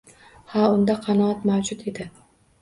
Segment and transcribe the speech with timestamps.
[0.53, 2.09] Ha, unda qanoat mavjud edi.